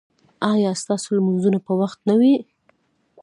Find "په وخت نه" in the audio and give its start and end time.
1.65-2.15